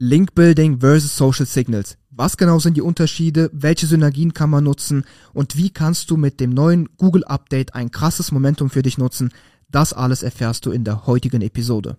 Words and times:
Link 0.00 0.36
Building 0.36 0.78
versus 0.78 1.16
Social 1.16 1.44
Signals. 1.44 1.98
Was 2.10 2.36
genau 2.36 2.60
sind 2.60 2.76
die 2.76 2.82
Unterschiede? 2.82 3.50
Welche 3.52 3.88
Synergien 3.88 4.32
kann 4.32 4.48
man 4.48 4.62
nutzen? 4.62 5.04
Und 5.32 5.56
wie 5.56 5.70
kannst 5.70 6.08
du 6.12 6.16
mit 6.16 6.38
dem 6.38 6.50
neuen 6.50 6.88
Google 6.98 7.24
Update 7.24 7.74
ein 7.74 7.90
krasses 7.90 8.30
Momentum 8.30 8.70
für 8.70 8.82
dich 8.82 8.96
nutzen? 8.96 9.32
Das 9.68 9.92
alles 9.92 10.22
erfährst 10.22 10.66
du 10.66 10.70
in 10.70 10.84
der 10.84 11.08
heutigen 11.08 11.42
Episode. 11.42 11.96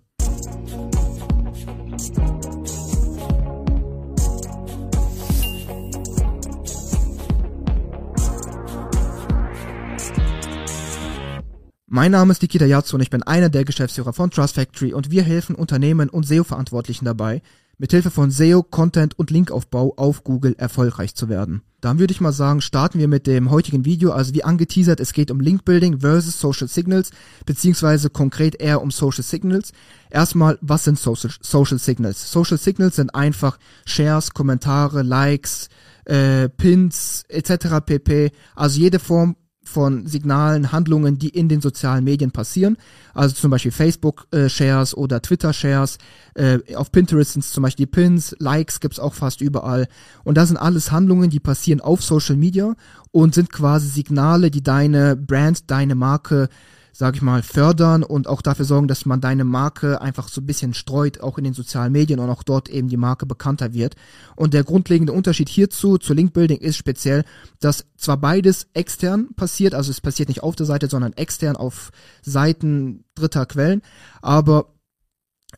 Mein 11.92 12.12
Name 12.12 12.31
ist 12.31 12.42
Nikita 12.42 12.63
Yatsu 12.63 12.96
und 12.96 13.02
ich 13.02 13.10
bin 13.10 13.24
einer 13.24 13.50
der 13.50 13.66
Geschäftsführer 13.66 14.13
von 14.13 14.31
Trust 14.31 14.56
Factory 14.56 14.94
und 14.94 15.12
wir 15.12 15.24
helfen 15.24 15.56
Unternehmen 15.56 16.08
und 16.08 16.26
SEO-Verantwortlichen 16.26 17.04
dabei, 17.04 17.41
mithilfe 17.80 18.12
von 18.12 18.30
SEO, 18.30 18.62
Content 18.62 19.18
und 19.18 19.32
Linkaufbau 19.32 19.94
auf 19.98 20.24
Google 20.24 20.54
erfolgreich 20.58 21.16
zu 21.16 21.30
werden. 21.30 21.64
Dann 21.82 21.98
würde 21.98 22.12
ich 22.12 22.20
mal 22.20 22.34
sagen, 22.34 22.60
starten 22.60 23.00
wir 23.00 23.08
mit 23.08 23.26
dem 23.26 23.50
heutigen 23.50 23.86
Video. 23.86 24.12
Also 24.12 24.34
wie 24.34 24.44
angeteasert, 24.44 25.00
es 25.00 25.14
geht 25.14 25.32
um 25.32 25.40
Link 25.40 25.64
Building 25.64 26.02
versus 26.02 26.40
Social 26.40 26.68
Signals, 26.68 27.12
beziehungsweise 27.46 28.10
konkret 28.10 28.60
eher 28.60 28.82
um 28.82 28.92
Social 28.92 29.23
Signals. 29.23 29.72
Erstmal, 30.10 30.60
was 30.62 30.84
sind 30.84 31.00
Social, 31.00 31.32
Social 31.42 31.80
Signals? 31.80 32.32
Social 32.32 32.58
Signals 32.58 32.98
sind 32.98 33.16
einfach 33.16 33.58
Shares, 33.86 34.34
Kommentare, 34.34 35.02
Likes, 35.02 35.70
äh, 36.04 36.50
Pins 36.50 37.23
etc. 37.30 37.80
pp. 37.86 38.32
Also 38.56 38.80
jede 38.80 39.00
Form 39.00 39.38
von 39.70 40.08
Signalen, 40.08 40.72
Handlungen, 40.72 41.20
die 41.20 41.30
in 41.30 41.48
den 41.48 41.62
sozialen 41.62 42.04
Medien 42.04 42.32
passieren. 42.32 42.78
Also 43.14 43.36
zum 43.36 43.52
Beispiel 43.52 43.72
Facebook-Shares 43.72 44.94
äh, 44.94 44.95
oder 44.95 45.22
Twitter-Shares. 45.22 45.98
Äh, 46.34 46.59
auf 46.76 46.92
Pinterest 46.92 47.34
sind 47.34 47.45
zum 47.45 47.64
Beispiel 47.64 47.88
Pins, 47.88 48.36
Likes 48.40 48.80
gibt's 48.80 49.00
auch 49.00 49.14
fast 49.14 49.42
überall. 49.42 49.88
Und 50.23 50.38
das 50.38 50.50
sind 50.50 50.58
alles 50.58 50.92
Handlungen, 50.92 51.30
die 51.30 51.40
passieren 51.40 51.81
auf 51.81 52.03
Social 52.03 52.36
Media 52.36 52.75
und 53.12 53.36
sind 53.36 53.52
quasi 53.52 53.88
Signale, 53.88 54.52
die 54.52 54.64
deine 54.64 55.16
Brand, 55.16 55.70
deine 55.70 55.95
Marke 55.95 56.50
sag 56.92 57.16
ich 57.16 57.22
mal, 57.22 57.44
fördern 57.44 58.04
und 58.04 58.28
auch 58.28 58.42
dafür 58.42 58.66
sorgen, 58.66 58.88
dass 58.88 59.06
man 59.06 59.22
deine 59.22 59.44
Marke 59.44 60.02
einfach 60.02 60.28
so 60.28 60.42
ein 60.42 60.45
bisschen 60.45 60.73
streut, 60.73 61.22
auch 61.22 61.38
in 61.38 61.44
den 61.44 61.54
sozialen 61.54 61.92
Medien 61.92 62.20
und 62.20 62.30
auch 62.30 62.44
dort 62.44 62.70
eben 62.70 62.88
die 62.88 62.98
Marke 62.98 63.26
bekannter 63.26 63.73
wird. 63.73 63.96
Und 64.36 64.54
der 64.54 64.64
grundlegende 64.64 65.14
Unterschied 65.14 65.50
hierzu, 65.50 65.98
zu 65.98 66.14
Linkbuilding, 66.14 66.59
ist 66.59 66.78
speziell, 66.78 67.23
dass 67.59 67.86
zwar 67.98 68.18
beides 68.18 68.68
extern 68.73 69.34
passiert, 69.36 69.73
also 69.73 69.92
es 69.92 70.02
passiert 70.02 70.30
nicht 70.30 70.44
auf 70.44 70.56
der 70.56 70.66
Seite, 70.66 70.90
sondern 70.90 71.14
extern 71.14 71.56
auf 71.56 71.92
Seiten 72.22 73.06
dritter 73.16 73.46
Quellen, 73.46 73.81
aber 74.22 74.74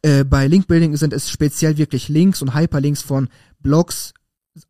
äh, 0.04 0.24
bei 0.24 0.48
Linkbuilding 0.48 0.96
sind 0.96 1.14
es 1.14 1.30
speziell 1.30 1.78
wirklich 1.78 2.10
Links 2.10 2.42
und 2.42 2.56
Hyperlinks 2.56 3.02
von 3.02 3.30
Blogs, 3.60 4.14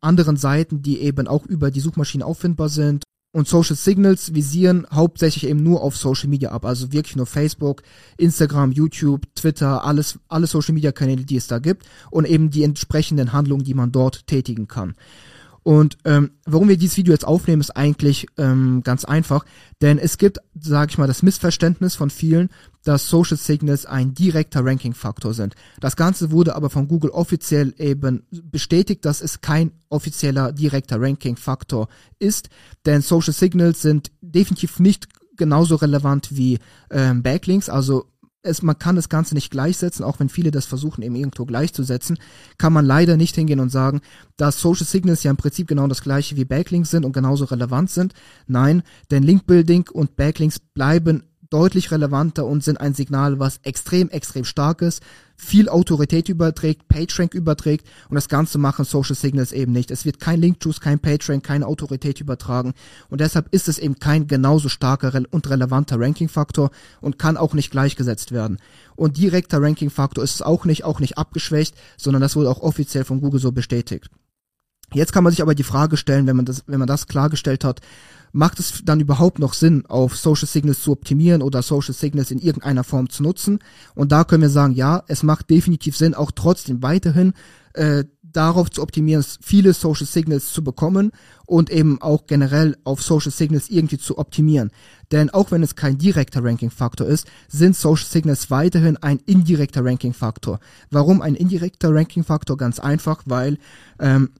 anderen 0.00 0.36
Seiten, 0.36 0.82
die 0.82 1.00
eben 1.00 1.26
auch 1.26 1.44
über 1.46 1.70
die 1.70 1.80
Suchmaschine 1.80 2.24
auffindbar 2.24 2.68
sind 2.68 3.04
und 3.32 3.48
Social 3.48 3.76
Signals 3.76 4.34
visieren 4.34 4.86
hauptsächlich 4.92 5.48
eben 5.48 5.62
nur 5.62 5.82
auf 5.82 5.96
Social 5.96 6.28
Media 6.28 6.50
ab, 6.52 6.66
also 6.66 6.92
wirklich 6.92 7.16
nur 7.16 7.26
Facebook, 7.26 7.82
Instagram, 8.18 8.72
YouTube, 8.72 9.22
Twitter, 9.34 9.84
alles, 9.84 10.18
alle 10.28 10.46
Social 10.46 10.74
Media 10.74 10.92
Kanäle, 10.92 11.24
die 11.24 11.36
es 11.36 11.46
da 11.46 11.58
gibt 11.58 11.86
und 12.10 12.26
eben 12.26 12.50
die 12.50 12.62
entsprechenden 12.62 13.32
Handlungen, 13.32 13.64
die 13.64 13.74
man 13.74 13.90
dort 13.90 14.26
tätigen 14.26 14.68
kann. 14.68 14.94
Und 15.62 15.98
ähm, 16.04 16.32
warum 16.44 16.68
wir 16.68 16.76
dieses 16.76 16.96
Video 16.96 17.12
jetzt 17.12 17.26
aufnehmen, 17.26 17.60
ist 17.60 17.76
eigentlich 17.76 18.26
ähm, 18.36 18.82
ganz 18.82 19.04
einfach, 19.04 19.44
denn 19.80 19.98
es 19.98 20.18
gibt, 20.18 20.38
sage 20.58 20.90
ich 20.90 20.98
mal, 20.98 21.06
das 21.06 21.22
Missverständnis 21.22 21.94
von 21.94 22.10
vielen, 22.10 22.50
dass 22.84 23.08
Social 23.08 23.36
Signals 23.36 23.86
ein 23.86 24.12
direkter 24.14 24.64
Ranking-Faktor 24.64 25.34
sind. 25.34 25.54
Das 25.80 25.94
Ganze 25.94 26.32
wurde 26.32 26.56
aber 26.56 26.68
von 26.68 26.88
Google 26.88 27.10
offiziell 27.10 27.74
eben 27.78 28.24
bestätigt, 28.30 29.04
dass 29.04 29.20
es 29.20 29.40
kein 29.40 29.72
offizieller 29.88 30.52
direkter 30.52 31.00
Ranking-Faktor 31.00 31.88
ist, 32.18 32.48
denn 32.84 33.02
Social 33.02 33.32
Signals 33.32 33.82
sind 33.82 34.10
definitiv 34.20 34.80
nicht 34.80 35.06
genauso 35.36 35.76
relevant 35.76 36.36
wie 36.36 36.58
ähm, 36.90 37.22
Backlinks, 37.22 37.68
also 37.68 38.06
es, 38.42 38.62
man 38.62 38.78
kann 38.78 38.96
das 38.96 39.08
Ganze 39.08 39.34
nicht 39.34 39.50
gleichsetzen, 39.50 40.04
auch 40.04 40.20
wenn 40.20 40.28
viele 40.28 40.50
das 40.50 40.66
versuchen, 40.66 41.02
eben 41.02 41.14
irgendwo 41.14 41.44
gleichzusetzen, 41.44 42.18
kann 42.58 42.72
man 42.72 42.84
leider 42.84 43.16
nicht 43.16 43.34
hingehen 43.34 43.60
und 43.60 43.70
sagen, 43.70 44.00
dass 44.36 44.60
Social 44.60 44.86
Signals 44.86 45.22
ja 45.22 45.30
im 45.30 45.36
Prinzip 45.36 45.68
genau 45.68 45.86
das 45.86 46.02
gleiche 46.02 46.36
wie 46.36 46.44
Backlinks 46.44 46.90
sind 46.90 47.04
und 47.04 47.12
genauso 47.12 47.44
relevant 47.44 47.90
sind. 47.90 48.14
Nein, 48.46 48.82
denn 49.10 49.22
Linkbuilding 49.22 49.88
und 49.92 50.16
Backlinks 50.16 50.58
bleiben 50.58 51.24
deutlich 51.52 51.90
relevanter 51.90 52.46
und 52.46 52.64
sind 52.64 52.80
ein 52.80 52.94
Signal, 52.94 53.38
was 53.38 53.58
extrem, 53.62 54.08
extrem 54.08 54.44
stark 54.44 54.80
ist, 54.80 55.02
viel 55.36 55.68
Autorität 55.68 56.28
überträgt, 56.28 56.88
PageRank 56.88 57.34
überträgt 57.34 57.86
und 58.08 58.14
das 58.14 58.28
Ganze 58.28 58.58
machen 58.58 58.84
Social 58.84 59.14
Signals 59.14 59.52
eben 59.52 59.72
nicht. 59.72 59.90
Es 59.90 60.04
wird 60.04 60.20
kein 60.20 60.40
Link-Juice, 60.40 60.80
kein 60.80 61.00
PageRank, 61.00 61.44
keine 61.44 61.66
Autorität 61.66 62.20
übertragen 62.20 62.72
und 63.10 63.20
deshalb 63.20 63.52
ist 63.52 63.68
es 63.68 63.78
eben 63.78 63.98
kein 63.98 64.26
genauso 64.26 64.68
starker 64.68 65.12
und 65.30 65.50
relevanter 65.50 66.00
Ranking-Faktor 66.00 66.70
und 67.00 67.18
kann 67.18 67.36
auch 67.36 67.54
nicht 67.54 67.70
gleichgesetzt 67.70 68.32
werden. 68.32 68.58
Und 68.96 69.18
direkter 69.18 69.60
Ranking-Faktor 69.60 70.24
ist 70.24 70.36
es 70.36 70.42
auch 70.42 70.64
nicht, 70.64 70.84
auch 70.84 71.00
nicht 71.00 71.18
abgeschwächt, 71.18 71.74
sondern 71.96 72.22
das 72.22 72.36
wurde 72.36 72.50
auch 72.50 72.60
offiziell 72.60 73.04
von 73.04 73.20
Google 73.20 73.40
so 73.40 73.52
bestätigt. 73.52 74.08
Jetzt 74.94 75.12
kann 75.12 75.24
man 75.24 75.32
sich 75.32 75.42
aber 75.42 75.54
die 75.54 75.62
Frage 75.62 75.96
stellen, 75.96 76.26
wenn 76.26 76.36
man 76.36 76.44
das, 76.44 76.64
wenn 76.66 76.78
man 76.78 76.88
das 76.88 77.06
klargestellt 77.06 77.64
hat, 77.64 77.80
macht 78.32 78.58
es 78.58 78.82
dann 78.84 79.00
überhaupt 79.00 79.38
noch 79.38 79.54
Sinn, 79.54 79.84
auf 79.86 80.16
Social 80.16 80.48
Signals 80.48 80.82
zu 80.82 80.92
optimieren 80.92 81.42
oder 81.42 81.62
Social 81.62 81.94
Signals 81.94 82.30
in 82.30 82.38
irgendeiner 82.38 82.84
Form 82.84 83.08
zu 83.10 83.22
nutzen? 83.22 83.58
Und 83.94 84.12
da 84.12 84.24
können 84.24 84.42
wir 84.42 84.50
sagen, 84.50 84.74
ja, 84.74 85.04
es 85.06 85.22
macht 85.22 85.50
definitiv 85.50 85.96
Sinn, 85.96 86.14
auch 86.14 86.30
trotzdem 86.30 86.82
weiterhin 86.82 87.34
äh, 87.74 88.04
darauf 88.22 88.70
zu 88.70 88.82
optimieren, 88.82 89.24
viele 89.42 89.72
Social 89.74 90.06
Signals 90.06 90.52
zu 90.52 90.64
bekommen 90.64 91.12
und 91.46 91.70
eben 91.70 92.00
auch 92.00 92.26
generell 92.26 92.76
auf 92.84 93.02
Social 93.02 93.30
Signals 93.30 93.68
irgendwie 93.68 93.98
zu 93.98 94.18
optimieren. 94.18 94.70
Denn 95.10 95.30
auch 95.30 95.50
wenn 95.50 95.62
es 95.62 95.76
kein 95.76 95.98
direkter 95.98 96.42
Ranking-Faktor 96.42 97.06
ist, 97.06 97.26
sind 97.48 97.76
Social 97.76 98.06
Signals 98.06 98.50
weiterhin 98.50 98.96
ein 98.96 99.18
indirekter 99.26 99.84
Ranking-Faktor. 99.84 100.60
Warum 100.90 101.20
ein 101.20 101.34
indirekter 101.34 101.94
Ranking-Faktor? 101.94 102.56
Ganz 102.56 102.80
einfach, 102.80 103.22
weil 103.26 103.58
ähm, 103.98 104.30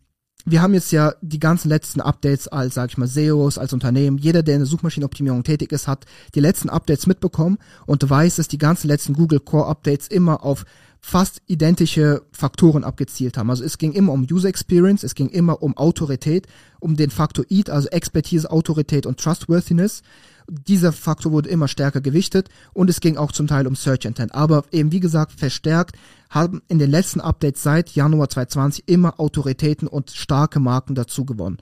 wir 0.44 0.62
haben 0.62 0.74
jetzt 0.74 0.92
ja 0.92 1.14
die 1.20 1.38
ganzen 1.38 1.68
letzten 1.68 2.00
Updates 2.00 2.48
als, 2.48 2.74
sag 2.74 2.90
ich 2.90 2.98
mal, 2.98 3.06
SEOs, 3.06 3.58
als 3.58 3.72
Unternehmen, 3.72 4.18
jeder, 4.18 4.42
der 4.42 4.56
in 4.56 4.60
der 4.60 4.66
Suchmaschinenoptimierung 4.66 5.44
tätig 5.44 5.72
ist, 5.72 5.86
hat 5.86 6.04
die 6.34 6.40
letzten 6.40 6.68
Updates 6.68 7.06
mitbekommen 7.06 7.58
und 7.86 8.08
weiß, 8.08 8.36
dass 8.36 8.48
die 8.48 8.58
ganzen 8.58 8.88
letzten 8.88 9.14
Google 9.14 9.40
Core 9.40 9.66
Updates 9.66 10.08
immer 10.08 10.44
auf 10.44 10.64
fast 11.00 11.42
identische 11.46 12.22
Faktoren 12.32 12.84
abgezielt 12.84 13.36
haben. 13.36 13.50
Also 13.50 13.64
es 13.64 13.76
ging 13.76 13.92
immer 13.92 14.12
um 14.12 14.26
User 14.30 14.48
Experience, 14.48 15.02
es 15.02 15.16
ging 15.16 15.28
immer 15.28 15.62
um 15.62 15.76
Autorität, 15.76 16.46
um 16.78 16.96
den 16.96 17.10
Faktor 17.10 17.44
EAT, 17.50 17.70
also 17.70 17.88
Expertise, 17.88 18.50
Autorität 18.50 19.04
und 19.04 19.18
Trustworthiness 19.18 20.02
dieser 20.48 20.92
Faktor 20.92 21.32
wurde 21.32 21.48
immer 21.48 21.68
stärker 21.68 22.00
gewichtet 22.00 22.48
und 22.72 22.90
es 22.90 23.00
ging 23.00 23.16
auch 23.16 23.32
zum 23.32 23.46
Teil 23.46 23.66
um 23.66 23.76
Search 23.76 24.04
Intent. 24.04 24.34
Aber 24.34 24.64
eben 24.72 24.92
wie 24.92 25.00
gesagt, 25.00 25.32
verstärkt 25.32 25.96
haben 26.30 26.62
in 26.68 26.78
den 26.78 26.90
letzten 26.90 27.20
Updates 27.20 27.62
seit 27.62 27.90
Januar 27.90 28.28
2020 28.28 28.88
immer 28.88 29.20
Autoritäten 29.20 29.88
und 29.88 30.10
starke 30.10 30.60
Marken 30.60 30.94
dazu 30.94 31.24
gewonnen. 31.24 31.58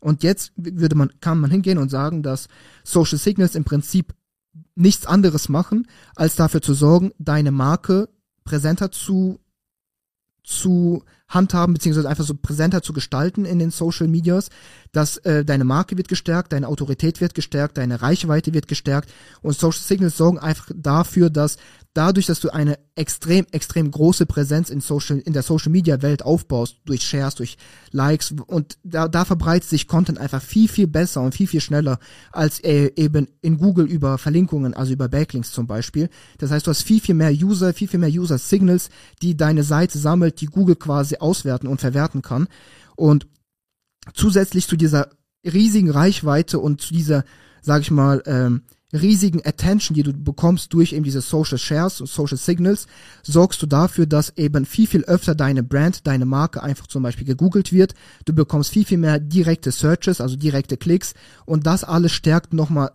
Und 0.00 0.22
jetzt 0.22 0.52
würde 0.56 0.96
man, 0.96 1.10
kann 1.20 1.40
man 1.40 1.50
hingehen 1.50 1.78
und 1.78 1.90
sagen, 1.90 2.22
dass 2.22 2.48
Social 2.84 3.18
Signals 3.18 3.54
im 3.54 3.64
Prinzip 3.64 4.14
nichts 4.74 5.06
anderes 5.06 5.48
machen, 5.48 5.86
als 6.14 6.36
dafür 6.36 6.60
zu 6.60 6.74
sorgen, 6.74 7.12
deine 7.18 7.50
Marke 7.50 8.08
präsenter 8.44 8.90
zu 8.90 9.40
zu 10.64 11.04
handhaben, 11.28 11.74
beziehungsweise 11.74 12.08
einfach 12.08 12.24
so 12.24 12.34
präsenter 12.34 12.80
zu 12.80 12.94
gestalten 12.94 13.44
in 13.44 13.58
den 13.58 13.70
Social 13.70 14.08
Medias, 14.08 14.48
dass 14.92 15.18
äh, 15.18 15.44
deine 15.44 15.64
Marke 15.64 15.98
wird 15.98 16.08
gestärkt, 16.08 16.54
deine 16.54 16.68
Autorität 16.68 17.20
wird 17.20 17.34
gestärkt, 17.34 17.76
deine 17.76 18.00
Reichweite 18.00 18.54
wird 18.54 18.66
gestärkt 18.66 19.12
und 19.42 19.54
Social 19.54 19.82
Signals 19.82 20.16
sorgen 20.16 20.38
einfach 20.38 20.70
dafür, 20.74 21.28
dass 21.28 21.58
dadurch, 21.94 22.26
dass 22.26 22.40
du 22.40 22.50
eine 22.50 22.78
extrem, 22.96 23.46
extrem 23.52 23.90
große 23.90 24.26
Präsenz 24.26 24.68
in 24.68 24.80
Social, 24.80 25.18
in 25.18 25.32
der 25.32 25.42
Social 25.42 25.70
Media 25.70 26.02
Welt 26.02 26.22
aufbaust, 26.22 26.76
durch 26.84 27.02
Shares, 27.02 27.36
durch 27.36 27.56
Likes 27.92 28.34
und 28.46 28.76
da, 28.82 29.08
da 29.08 29.24
verbreitet 29.24 29.68
sich 29.68 29.86
Content 29.86 30.18
einfach 30.18 30.42
viel, 30.42 30.68
viel 30.68 30.88
besser 30.88 31.22
und 31.22 31.34
viel, 31.34 31.46
viel 31.46 31.60
schneller 31.60 31.98
als 32.32 32.60
äh, 32.60 32.90
eben 32.96 33.28
in 33.40 33.58
Google 33.58 33.86
über 33.86 34.18
Verlinkungen, 34.18 34.74
also 34.74 34.92
über 34.92 35.08
Backlinks 35.08 35.52
zum 35.52 35.66
Beispiel. 35.66 36.10
Das 36.38 36.50
heißt, 36.50 36.66
du 36.66 36.70
hast 36.70 36.82
viel, 36.82 37.00
viel 37.00 37.14
mehr 37.14 37.32
User, 37.32 37.72
viel, 37.72 37.88
viel 37.88 38.00
mehr 38.00 38.10
User 38.10 38.38
Signals, 38.38 38.90
die 39.22 39.36
deine 39.36 39.62
Seite 39.62 39.98
sammelt, 39.98 40.40
die 40.40 40.46
Google 40.46 40.76
quasi 40.76 41.16
auswerten 41.16 41.68
und 41.68 41.80
verwerten 41.80 42.22
kann. 42.22 42.48
Und 42.96 43.26
zusätzlich 44.12 44.66
zu 44.66 44.76
dieser 44.76 45.10
riesigen 45.44 45.90
Reichweite 45.90 46.58
und 46.58 46.80
zu 46.80 46.92
dieser, 46.92 47.24
sag 47.62 47.82
ich 47.82 47.90
mal, 47.90 48.22
ähm, 48.26 48.62
riesigen 48.94 49.44
Attention, 49.44 49.94
die 49.94 50.02
du 50.02 50.12
bekommst 50.12 50.72
durch 50.72 50.92
eben 50.92 51.04
diese 51.04 51.20
Social 51.20 51.58
Shares 51.58 52.00
und 52.00 52.06
Social 52.08 52.38
Signals, 52.38 52.86
sorgst 53.22 53.60
du 53.62 53.66
dafür, 53.66 54.06
dass 54.06 54.36
eben 54.36 54.64
viel, 54.64 54.86
viel 54.86 55.04
öfter 55.04 55.34
deine 55.34 55.62
Brand, 55.62 56.06
deine 56.06 56.24
Marke 56.24 56.62
einfach 56.62 56.86
zum 56.86 57.02
Beispiel 57.02 57.26
gegoogelt 57.26 57.72
wird. 57.72 57.94
Du 58.24 58.34
bekommst 58.34 58.70
viel, 58.70 58.84
viel 58.84 58.98
mehr 58.98 59.20
direkte 59.20 59.72
Searches, 59.72 60.20
also 60.20 60.36
direkte 60.36 60.76
Klicks 60.76 61.14
und 61.44 61.66
das 61.66 61.84
alles 61.84 62.12
stärkt 62.12 62.54
nochmal 62.54 62.90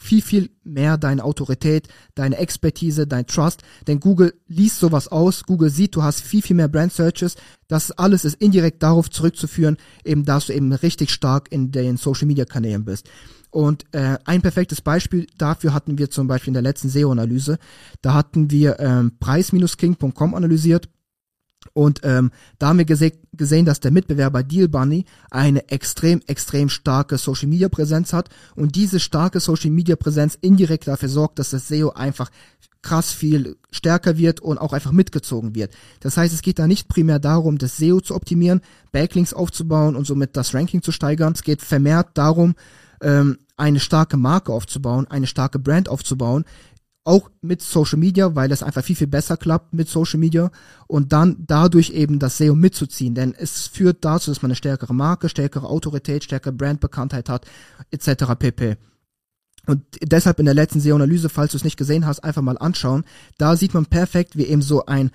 viel, 0.00 0.22
viel 0.22 0.50
mehr 0.64 0.96
deine 0.96 1.22
Autorität, 1.22 1.88
deine 2.14 2.38
Expertise, 2.38 3.06
dein 3.06 3.26
Trust. 3.26 3.62
Denn 3.86 4.00
Google 4.00 4.34
liest 4.48 4.80
sowas 4.80 5.08
aus. 5.08 5.44
Google 5.44 5.70
sieht, 5.70 5.94
du 5.94 6.02
hast 6.02 6.22
viel, 6.22 6.42
viel 6.42 6.56
mehr 6.56 6.68
Brand 6.68 6.92
Searches. 6.92 7.36
Das 7.68 7.92
alles 7.92 8.24
ist 8.24 8.40
indirekt 8.40 8.82
darauf 8.82 9.10
zurückzuführen, 9.10 9.76
eben, 10.02 10.24
dass 10.24 10.46
du 10.46 10.54
eben 10.54 10.72
richtig 10.72 11.10
stark 11.10 11.52
in 11.52 11.70
den 11.70 11.98
Social 11.98 12.26
Media 12.26 12.46
Kanälen 12.46 12.84
bist. 12.84 13.08
Und 13.50 13.84
äh, 13.92 14.18
ein 14.24 14.42
perfektes 14.42 14.80
Beispiel 14.80 15.26
dafür 15.36 15.74
hatten 15.74 15.98
wir 15.98 16.10
zum 16.10 16.28
Beispiel 16.28 16.48
in 16.48 16.54
der 16.54 16.62
letzten 16.62 16.88
SEO-Analyse. 16.88 17.58
Da 18.00 18.14
hatten 18.14 18.50
wir 18.50 18.78
ähm, 18.78 19.12
preis-king.com 19.18 20.34
analysiert 20.34 20.88
und 21.72 22.00
ähm, 22.04 22.30
da 22.58 22.68
haben 22.68 22.78
wir 22.78 22.84
gese 22.84 23.12
gesehen, 23.32 23.66
dass 23.66 23.80
der 23.80 23.90
Mitbewerber 23.90 24.42
Deal 24.42 24.68
Bunny 24.68 25.04
eine 25.30 25.68
extrem, 25.68 26.20
extrem 26.26 26.68
starke 26.68 27.18
Social 27.18 27.48
Media 27.48 27.68
Präsenz 27.68 28.12
hat 28.12 28.28
und 28.56 28.76
diese 28.76 28.98
starke 28.98 29.40
Social 29.40 29.70
Media 29.70 29.96
Präsenz 29.96 30.36
indirekt 30.40 30.88
dafür 30.88 31.08
sorgt, 31.08 31.38
dass 31.38 31.50
das 31.50 31.68
SEO 31.68 31.90
einfach 31.90 32.30
krass 32.82 33.12
viel 33.12 33.56
stärker 33.70 34.16
wird 34.16 34.40
und 34.40 34.58
auch 34.58 34.72
einfach 34.72 34.92
mitgezogen 34.92 35.54
wird. 35.54 35.74
Das 36.00 36.16
heißt, 36.16 36.32
es 36.32 36.40
geht 36.40 36.58
da 36.58 36.66
nicht 36.66 36.88
primär 36.88 37.18
darum, 37.18 37.58
das 37.58 37.76
SEO 37.76 38.00
zu 38.00 38.14
optimieren, 38.14 38.62
Backlinks 38.90 39.34
aufzubauen 39.34 39.96
und 39.96 40.06
somit 40.06 40.36
das 40.36 40.54
Ranking 40.54 40.80
zu 40.82 40.90
steigern. 40.90 41.34
Es 41.34 41.42
geht 41.42 41.60
vermehrt 41.60 42.08
darum, 42.14 42.54
ähm, 43.00 43.38
eine 43.56 43.80
starke 43.80 44.16
Marke 44.16 44.52
aufzubauen, 44.52 45.06
eine 45.08 45.26
starke 45.26 45.58
Brand 45.58 45.88
aufzubauen, 45.88 46.44
auch 47.04 47.30
mit 47.40 47.62
Social 47.62 47.98
Media, 47.98 48.34
weil 48.34 48.48
das 48.48 48.62
einfach 48.62 48.84
viel, 48.84 48.96
viel 48.96 49.06
besser 49.06 49.36
klappt 49.36 49.72
mit 49.72 49.88
Social 49.88 50.20
Media 50.20 50.50
und 50.86 51.12
dann 51.12 51.36
dadurch 51.46 51.90
eben 51.90 52.18
das 52.18 52.36
SEO 52.36 52.54
mitzuziehen, 52.54 53.14
denn 53.14 53.34
es 53.34 53.66
führt 53.68 54.04
dazu, 54.04 54.30
dass 54.30 54.42
man 54.42 54.50
eine 54.50 54.56
stärkere 54.56 54.94
Marke, 54.94 55.28
stärkere 55.28 55.66
Autorität, 55.66 56.24
stärkere 56.24 56.52
Brandbekanntheit 56.52 57.28
hat, 57.28 57.46
etc. 57.90 58.34
pp. 58.38 58.76
Und 59.66 59.82
deshalb 60.02 60.38
in 60.38 60.46
der 60.46 60.54
letzten 60.54 60.80
SEO-Analyse, 60.80 61.28
falls 61.28 61.52
du 61.52 61.56
es 61.56 61.64
nicht 61.64 61.76
gesehen 61.76 62.06
hast, 62.06 62.24
einfach 62.24 62.42
mal 62.42 62.58
anschauen. 62.58 63.04
Da 63.38 63.56
sieht 63.56 63.74
man 63.74 63.86
perfekt, 63.86 64.36
wie 64.36 64.44
eben 64.44 64.62
so 64.62 64.86
ein 64.86 65.10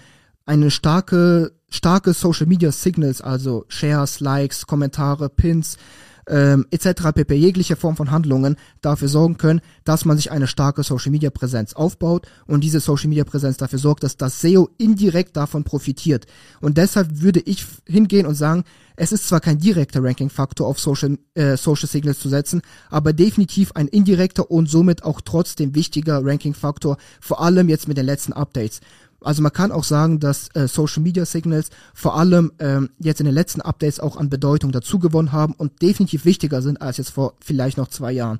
eine 0.46 0.70
starke 0.70 1.54
starke 1.70 2.14
Social 2.14 2.46
Media 2.46 2.72
Signals, 2.72 3.22
also 3.22 3.66
Shares, 3.68 4.20
Likes, 4.20 4.68
Kommentare, 4.68 5.30
Pins, 5.30 5.78
ähm, 6.28 6.66
etc. 6.72 7.12
pp. 7.14 7.36
jegliche 7.36 7.76
Form 7.76 7.96
von 7.96 8.12
Handlungen 8.12 8.56
dafür 8.82 9.08
sorgen 9.08 9.38
können, 9.38 9.62
dass 9.84 10.06
man 10.06 10.18
sich 10.18 10.32
eine 10.32 10.48
starke 10.48 10.84
Social 10.84 11.12
Media 11.12 11.30
Präsenz 11.30 11.74
aufbaut 11.74 12.28
und 12.48 12.64
diese 12.64 12.80
Social 12.80 13.10
Media 13.10 13.24
Präsenz 13.24 13.58
dafür 13.58 13.80
sorgt, 13.80 14.04
dass 14.04 14.18
das 14.18 14.42
SEO 14.42 14.70
indirekt 14.78 15.38
davon 15.38 15.64
profitiert. 15.64 16.26
Und 16.62 16.78
deshalb 16.78 17.22
würde 17.22 17.42
ich 17.42 17.66
hingehen 17.88 18.26
und 18.26 18.36
sagen, 18.36 18.64
es 18.98 19.12
ist 19.12 19.28
zwar 19.28 19.42
kein 19.42 19.60
direkter 19.60 20.04
Ranking-Faktor 20.04 20.68
auf 20.68 20.80
Social, 20.80 21.18
äh, 21.34 21.58
Social 21.58 21.90
Signals 21.90 22.20
zu 22.20 22.30
setzen, 22.30 22.62
aber 22.90 23.12
definitiv 23.12 23.74
ein 23.74 23.88
indirekter 23.88 24.50
und 24.50 24.70
somit 24.70 25.04
auch 25.04 25.22
trotzdem 25.22 25.76
wichtiger 25.76 26.24
Ranking-Faktor, 26.24 26.98
vor 27.20 27.42
allem 27.42 27.68
jetzt 27.68 27.88
mit 27.88 27.98
den 27.98 28.06
letzten 28.06 28.34
Updates. 28.34 28.80
Also 29.26 29.42
man 29.42 29.52
kann 29.52 29.72
auch 29.72 29.84
sagen, 29.84 30.20
dass 30.20 30.50
äh, 30.54 30.68
Social 30.68 31.02
Media 31.02 31.26
Signals 31.26 31.72
vor 31.94 32.16
allem 32.16 32.52
ähm, 32.60 32.92
jetzt 33.00 33.20
in 33.20 33.26
den 33.26 33.34
letzten 33.34 33.62
Updates 33.62 34.00
auch 34.00 34.18
an 34.18 34.30
Bedeutung 34.30 34.72
dazugewonnen 34.72 35.32
haben 35.32 35.54
und 35.58 35.82
definitiv 35.82 36.26
wichtiger 36.26 36.62
sind 36.62 36.82
als 36.82 36.98
jetzt 36.98 37.10
vor 37.10 37.34
vielleicht 37.40 37.78
noch 37.78 37.88
zwei 37.88 38.12
Jahren. 38.12 38.40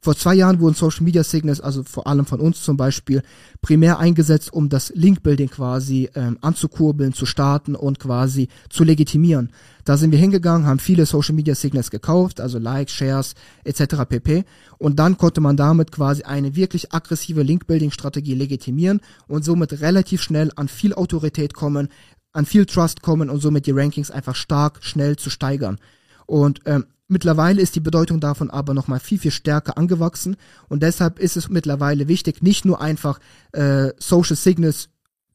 Vor 0.00 0.16
zwei 0.16 0.34
Jahren 0.34 0.60
wurden 0.60 0.74
Social 0.74 1.04
Media 1.04 1.24
Signals, 1.24 1.60
also 1.60 1.82
vor 1.82 2.06
allem 2.06 2.26
von 2.26 2.40
uns 2.40 2.62
zum 2.62 2.76
Beispiel, 2.76 3.22
primär 3.60 3.98
eingesetzt, 3.98 4.52
um 4.52 4.68
das 4.68 4.92
Link-Building 4.94 5.48
quasi 5.50 6.10
ähm, 6.14 6.38
anzukurbeln, 6.40 7.12
zu 7.12 7.26
starten 7.26 7.74
und 7.74 7.98
quasi 7.98 8.48
zu 8.68 8.84
legitimieren. 8.84 9.50
Da 9.84 9.96
sind 9.96 10.10
wir 10.10 10.18
hingegangen, 10.18 10.66
haben 10.66 10.78
viele 10.78 11.06
Social 11.06 11.34
Media 11.34 11.54
Signals 11.54 11.90
gekauft, 11.90 12.40
also 12.40 12.58
Likes, 12.58 12.92
Shares 12.92 13.34
etc. 13.64 14.04
pp. 14.08 14.44
Und 14.78 14.98
dann 14.98 15.16
konnte 15.16 15.40
man 15.40 15.56
damit 15.56 15.92
quasi 15.92 16.22
eine 16.24 16.56
wirklich 16.56 16.92
aggressive 16.92 17.42
Link-Building-Strategie 17.42 18.34
legitimieren 18.34 19.00
und 19.28 19.44
somit 19.44 19.80
relativ 19.80 20.22
schnell 20.22 20.50
an 20.56 20.68
viel 20.68 20.92
Autorität 20.92 21.54
kommen, 21.54 21.88
an 22.32 22.46
viel 22.46 22.66
Trust 22.66 23.02
kommen 23.02 23.30
und 23.30 23.40
somit 23.40 23.66
die 23.66 23.72
Rankings 23.72 24.10
einfach 24.10 24.34
stark, 24.34 24.84
schnell 24.84 25.16
zu 25.16 25.30
steigern. 25.30 25.78
Und 26.26 26.60
ähm, 26.66 26.86
Mittlerweile 27.08 27.62
ist 27.62 27.76
die 27.76 27.80
Bedeutung 27.80 28.18
davon 28.18 28.50
aber 28.50 28.74
nochmal 28.74 28.98
viel, 28.98 29.18
viel 29.18 29.30
stärker 29.30 29.78
angewachsen 29.78 30.36
und 30.68 30.82
deshalb 30.82 31.18
ist 31.20 31.36
es 31.36 31.48
mittlerweile 31.48 32.08
wichtig, 32.08 32.42
nicht 32.42 32.64
nur 32.64 32.80
einfach 32.80 33.20
äh, 33.52 33.90
Social 33.98 34.36
Signals 34.36 34.88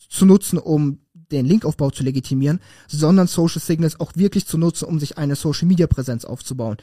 zu 0.10 0.26
nutzen, 0.26 0.58
um 0.58 1.00
den 1.32 1.46
Linkaufbau 1.46 1.90
zu 1.92 2.04
legitimieren, 2.04 2.60
sondern 2.88 3.28
Social 3.28 3.62
Signals 3.62 4.00
auch 4.02 4.12
wirklich 4.16 4.46
zu 4.46 4.58
nutzen, 4.58 4.86
um 4.86 5.00
sich 5.00 5.18
eine 5.18 5.38
Social 5.38 5.68
Media 5.68 5.88
Präsenz 5.88 6.26
aufzubauen. 6.26 6.78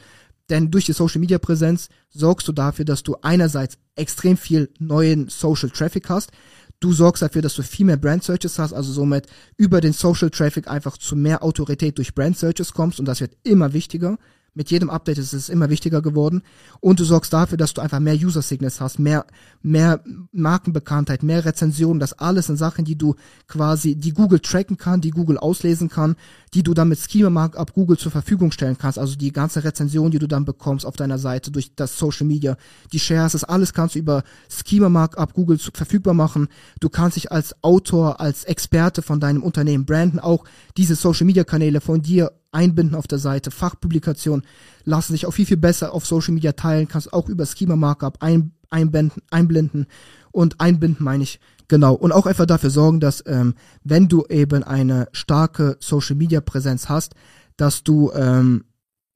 Denn 0.49 0.71
durch 0.71 0.85
die 0.85 0.93
Social 0.93 1.19
Media 1.19 1.37
Präsenz 1.37 1.89
sorgst 2.09 2.47
du 2.47 2.51
dafür, 2.51 2.85
dass 2.85 3.03
du 3.03 3.15
einerseits 3.21 3.77
extrem 3.95 4.37
viel 4.37 4.71
neuen 4.79 5.29
Social 5.29 5.69
Traffic 5.69 6.09
hast. 6.09 6.31
Du 6.79 6.93
sorgst 6.93 7.21
dafür, 7.21 7.41
dass 7.41 7.55
du 7.55 7.61
viel 7.61 7.85
mehr 7.85 7.97
Brand 7.97 8.23
Searches 8.23 8.57
hast, 8.57 8.73
also 8.73 8.91
somit 8.91 9.27
über 9.57 9.81
den 9.81 9.93
Social 9.93 10.31
Traffic 10.31 10.67
einfach 10.67 10.97
zu 10.97 11.15
mehr 11.15 11.43
Autorität 11.43 11.97
durch 11.97 12.15
Brand 12.15 12.37
Searches 12.37 12.73
kommst 12.73 12.99
und 12.99 13.05
das 13.05 13.21
wird 13.21 13.37
immer 13.43 13.73
wichtiger. 13.73 14.17
Mit 14.53 14.71
jedem 14.71 14.89
Update 14.89 15.17
ist 15.17 15.33
es 15.33 15.49
immer 15.49 15.69
wichtiger 15.69 16.01
geworden 16.01 16.41
und 16.79 16.99
du 16.99 17.03
sorgst 17.03 17.33
dafür, 17.33 17.57
dass 17.57 17.73
du 17.73 17.81
einfach 17.81 17.99
mehr 17.99 18.15
User 18.15 18.41
Signals 18.41 18.81
hast, 18.81 18.99
mehr, 18.99 19.25
mehr 19.61 20.01
Markenbekanntheit, 20.31 21.23
mehr 21.23 21.45
Rezensionen. 21.45 21.99
Das 21.99 22.13
alles 22.13 22.47
sind 22.47 22.57
Sachen, 22.57 22.85
die 22.85 22.97
du 22.97 23.15
quasi, 23.47 23.95
die 23.95 24.13
Google 24.13 24.39
tracken 24.39 24.77
kann, 24.77 25.01
die 25.01 25.11
Google 25.11 25.37
auslesen 25.37 25.89
kann, 25.89 26.15
die 26.53 26.63
du 26.63 26.73
dann 26.73 26.89
mit 26.89 26.99
Schema 26.99 27.29
Markup 27.29 27.73
Google 27.73 27.97
zur 27.97 28.11
Verfügung 28.11 28.51
stellen 28.51 28.77
kannst. 28.77 28.99
Also 28.99 29.15
die 29.15 29.31
ganze 29.31 29.63
Rezension, 29.63 30.11
die 30.11 30.19
du 30.19 30.27
dann 30.27 30.45
bekommst 30.45 30.85
auf 30.85 30.95
deiner 30.95 31.19
Seite 31.19 31.51
durch 31.51 31.75
das 31.75 31.97
Social 31.97 32.25
Media, 32.25 32.57
die 32.91 32.99
Shares, 32.99 33.33
das 33.33 33.43
alles 33.43 33.73
kannst 33.73 33.95
du 33.95 33.99
über 33.99 34.23
Schema 34.49 34.89
Markup 34.89 35.33
Google 35.33 35.59
verfügbar 35.59 36.13
machen. 36.13 36.47
Du 36.79 36.89
kannst 36.89 37.17
dich 37.17 37.31
als 37.31 37.55
Autor, 37.63 38.19
als 38.19 38.43
Experte 38.43 39.01
von 39.01 39.19
deinem 39.19 39.43
Unternehmen 39.43 39.85
branden, 39.85 40.19
auch 40.19 40.45
diese 40.77 40.95
Social 40.95 41.25
Media 41.25 41.43
Kanäle 41.43 41.81
von 41.81 42.01
dir 42.01 42.31
einbinden 42.51 42.95
auf 42.95 43.07
der 43.07 43.19
Seite. 43.19 43.51
Fachpublikationen 43.51 44.45
lassen 44.85 45.13
sich 45.13 45.25
auch 45.25 45.31
viel, 45.31 45.45
viel 45.45 45.57
besser 45.57 45.93
auf 45.93 46.05
Social 46.05 46.33
Media 46.33 46.53
teilen, 46.53 46.87
kannst 46.87 47.13
auch 47.13 47.29
über 47.29 47.45
Schema 47.45 47.75
Markup 47.75 48.21
ein, 48.21 48.51
einbinden, 48.69 49.21
einblenden 49.29 49.87
und 50.31 50.59
einbinden 50.59 51.03
meine 51.03 51.23
ich. 51.23 51.39
Genau. 51.67 51.93
Und 51.93 52.11
auch 52.11 52.25
einfach 52.25 52.47
dafür 52.47 52.71
sorgen, 52.71 52.99
dass 52.99 53.23
ähm, 53.27 53.53
wenn 53.83 54.07
du 54.07 54.25
eben 54.27 54.63
eine 54.63 55.07
starke 55.11 55.77
Social 55.79 56.15
Media 56.15 56.41
Präsenz 56.41 56.89
hast, 56.89 57.13
dass 57.57 57.83
du 57.83 58.11
ähm, 58.13 58.65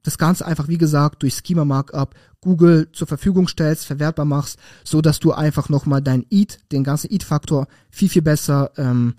das 0.03 0.18
Ganze 0.18 0.45
einfach, 0.45 0.68
wie 0.68 0.77
gesagt, 0.77 1.24
durch 1.24 1.36
Schema 1.36 1.65
Markup 1.65 2.13
Google 2.41 2.91
zur 2.91 3.07
Verfügung 3.07 3.47
stellst, 3.47 3.86
verwertbar 3.86 4.25
machst, 4.25 4.59
so 4.83 5.01
dass 5.01 5.19
du 5.19 5.31
einfach 5.31 5.69
nochmal 5.69 6.01
dein 6.01 6.25
EAT, 6.29 6.59
den 6.71 6.83
ganzen 6.83 7.09
EAT-Faktor 7.09 7.68
viel, 7.89 8.09
viel 8.09 8.21
besser 8.21 8.71
ähm, 8.77 9.15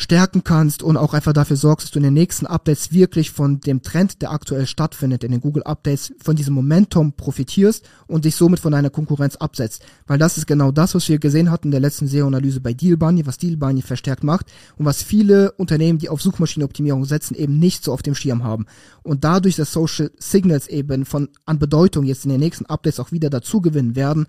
stärken 0.00 0.44
kannst 0.44 0.82
und 0.82 0.96
auch 0.96 1.12
einfach 1.12 1.34
dafür 1.34 1.56
sorgst, 1.56 1.84
dass 1.84 1.90
du 1.90 1.98
in 1.98 2.04
den 2.04 2.14
nächsten 2.14 2.46
Updates 2.46 2.90
wirklich 2.90 3.30
von 3.30 3.60
dem 3.60 3.82
Trend, 3.82 4.22
der 4.22 4.30
aktuell 4.32 4.66
stattfindet, 4.66 5.24
in 5.24 5.30
den 5.30 5.42
Google 5.42 5.62
Updates, 5.64 6.14
von 6.22 6.36
diesem 6.36 6.54
Momentum 6.54 7.12
profitierst 7.12 7.86
und 8.06 8.24
dich 8.24 8.34
somit 8.34 8.60
von 8.60 8.72
deiner 8.72 8.88
Konkurrenz 8.88 9.36
absetzt. 9.36 9.84
Weil 10.06 10.18
das 10.18 10.38
ist 10.38 10.46
genau 10.46 10.72
das, 10.72 10.94
was 10.94 11.06
wir 11.08 11.18
gesehen 11.18 11.50
hatten 11.50 11.68
in 11.68 11.72
der 11.72 11.80
letzten 11.80 12.06
SEO-Analyse 12.06 12.60
bei 12.60 12.72
DealBunny, 12.72 13.26
was 13.26 13.36
DealBunny 13.36 13.82
verstärkt 13.82 14.24
macht 14.24 14.46
und 14.78 14.86
was 14.86 15.02
viele 15.02 15.52
Unternehmen, 15.52 15.98
die 15.98 16.08
auf 16.08 16.22
Suchmaschinenoptimierung 16.22 17.04
setzen, 17.04 17.34
eben 17.34 17.58
nicht 17.58 17.84
so 17.84 17.92
auf 17.92 18.02
dem 18.02 18.14
Schirm 18.14 18.42
haben. 18.42 18.64
Und 19.02 19.24
dadurch, 19.24 19.56
dass 19.56 19.72
Social 19.72 20.10
Signals 20.18 20.66
eben 20.66 21.04
von 21.04 21.28
an 21.44 21.58
Bedeutung 21.58 22.04
jetzt 22.04 22.24
in 22.24 22.30
den 22.30 22.40
nächsten 22.40 22.64
Updates 22.66 23.00
auch 23.00 23.12
wieder 23.12 23.28
dazu 23.28 23.60
gewinnen 23.60 23.96
werden, 23.96 24.26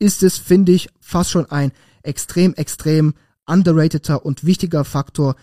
ist 0.00 0.24
es, 0.24 0.38
finde 0.38 0.72
ich, 0.72 0.88
fast 1.00 1.30
schon 1.30 1.46
ein 1.46 1.70
extrem, 2.02 2.54
extrem 2.54 3.14
underrateder 3.52 4.24
und 4.24 4.44
wichtiger 4.44 4.84
Faktor, 4.84 5.36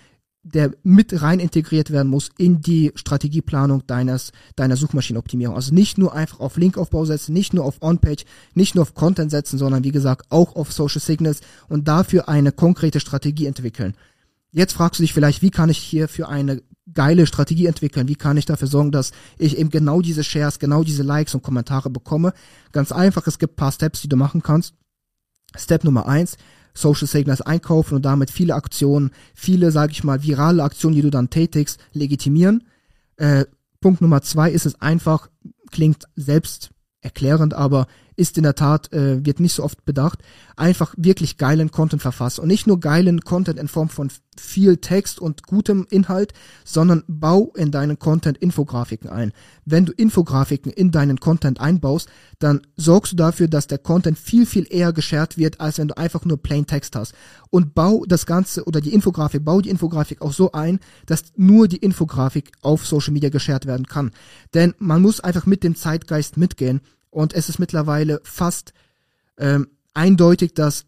der 0.43 0.73
mit 0.83 1.21
rein 1.21 1.39
integriert 1.39 1.91
werden 1.91 2.07
muss 2.07 2.29
in 2.37 2.61
die 2.61 2.91
Strategieplanung 2.95 3.85
deines, 3.87 4.31
deiner 4.55 4.77
Suchmaschinenoptimierung. 4.77 5.55
Also 5.55 5.73
nicht 5.73 5.97
nur 5.97 6.13
einfach 6.13 6.39
auf 6.39 6.57
Linkaufbau 6.57 7.05
setzen, 7.05 7.33
nicht 7.33 7.53
nur 7.53 7.65
auf 7.65 7.81
On-Page, 7.81 8.23
nicht 8.53 8.75
nur 8.75 8.83
auf 8.83 8.93
Content 8.93 9.31
setzen, 9.31 9.57
sondern 9.57 9.83
wie 9.83 9.91
gesagt 9.91 10.27
auch 10.29 10.55
auf 10.55 10.71
Social 10.71 11.01
Signals 11.01 11.41
und 11.67 11.87
dafür 11.87 12.29
eine 12.29 12.51
konkrete 12.51 12.99
Strategie 12.99 13.47
entwickeln. 13.47 13.95
Jetzt 14.51 14.73
fragst 14.73 14.99
du 14.99 15.03
dich 15.03 15.13
vielleicht, 15.13 15.41
wie 15.41 15.51
kann 15.51 15.69
ich 15.69 15.77
hier 15.77 16.07
für 16.07 16.27
eine 16.27 16.63
geile 16.91 17.27
Strategie 17.27 17.67
entwickeln? 17.67 18.07
Wie 18.07 18.15
kann 18.15 18.37
ich 18.37 18.45
dafür 18.45 18.67
sorgen, 18.67 18.91
dass 18.91 19.11
ich 19.37 19.57
eben 19.57 19.69
genau 19.69 20.01
diese 20.01 20.23
Shares, 20.23 20.57
genau 20.57 20.83
diese 20.83 21.03
Likes 21.03 21.35
und 21.35 21.43
Kommentare 21.43 21.89
bekomme? 21.89 22.33
Ganz 22.71 22.91
einfach, 22.91 23.27
es 23.27 23.37
gibt 23.37 23.57
paar 23.57 23.71
Steps, 23.71 24.01
die 24.01 24.09
du 24.09 24.15
machen 24.15 24.41
kannst. 24.41 24.73
Step 25.55 25.83
Nummer 25.83 26.07
eins, 26.07 26.37
Social 26.81 27.07
Signals 27.07 27.41
einkaufen 27.41 27.95
und 27.95 28.05
damit 28.05 28.31
viele 28.31 28.55
Aktionen, 28.55 29.11
viele, 29.33 29.71
sage 29.71 29.91
ich 29.91 30.03
mal, 30.03 30.23
virale 30.23 30.63
Aktionen, 30.63 30.95
die 30.95 31.01
du 31.01 31.09
dann 31.09 31.29
tätigst, 31.29 31.79
legitimieren. 31.93 32.63
Äh, 33.17 33.45
Punkt 33.81 34.01
Nummer 34.01 34.21
zwei 34.21 34.51
ist 34.51 34.65
es 34.65 34.81
einfach, 34.81 35.29
klingt 35.71 36.05
selbst 36.15 36.71
erklärend, 37.01 37.53
aber 37.53 37.87
ist 38.19 38.37
in 38.37 38.43
der 38.43 38.55
Tat, 38.55 38.91
äh, 38.91 39.25
wird 39.25 39.39
nicht 39.39 39.53
so 39.53 39.63
oft 39.63 39.85
bedacht, 39.85 40.19
einfach 40.57 40.93
wirklich 40.97 41.37
geilen 41.37 41.71
Content 41.71 42.01
verfassen. 42.01 42.41
Und 42.41 42.49
nicht 42.49 42.67
nur 42.67 42.79
geilen 42.79 43.21
Content 43.21 43.57
in 43.57 43.69
Form 43.69 43.87
von 43.87 44.11
viel 44.37 44.77
Text 44.77 45.19
und 45.19 45.43
gutem 45.43 45.87
Inhalt, 45.89 46.33
sondern 46.65 47.03
bau 47.07 47.53
in 47.55 47.71
deinen 47.71 47.97
Content 47.97 48.37
Infografiken 48.37 49.09
ein. 49.09 49.31
Wenn 49.65 49.85
du 49.85 49.93
Infografiken 49.93 50.71
in 50.71 50.91
deinen 50.91 51.19
Content 51.19 51.59
einbaust, 51.61 52.09
dann 52.39 52.61
sorgst 52.75 53.13
du 53.13 53.15
dafür, 53.15 53.47
dass 53.47 53.67
der 53.67 53.77
Content 53.77 54.17
viel, 54.17 54.45
viel 54.45 54.67
eher 54.69 54.91
geshared 54.91 55.37
wird, 55.37 55.61
als 55.61 55.77
wenn 55.77 55.87
du 55.87 55.97
einfach 55.97 56.25
nur 56.25 56.41
plain 56.41 56.67
Text 56.67 56.95
hast. 56.95 57.13
Und 57.49 57.73
bau 57.73 58.03
das 58.05 58.25
Ganze 58.25 58.65
oder 58.65 58.81
die 58.81 58.93
Infografik, 58.93 59.45
bau 59.45 59.61
die 59.61 59.69
Infografik 59.69 60.21
auch 60.21 60.33
so 60.33 60.51
ein, 60.51 60.79
dass 61.05 61.23
nur 61.37 61.67
die 61.67 61.77
Infografik 61.77 62.51
auf 62.61 62.85
Social 62.85 63.13
Media 63.13 63.29
geshared 63.29 63.65
werden 63.65 63.87
kann. 63.87 64.11
Denn 64.53 64.73
man 64.77 65.01
muss 65.01 65.21
einfach 65.21 65.45
mit 65.45 65.63
dem 65.63 65.75
Zeitgeist 65.75 66.37
mitgehen 66.37 66.81
und 67.09 67.33
es 67.33 67.49
ist 67.49 67.59
mittlerweile 67.59 68.21
fast 68.23 68.73
ähm, 69.37 69.69
eindeutig, 69.93 70.53
dass 70.53 70.85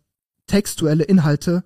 textuelle 0.47 1.03
Inhalte 1.03 1.63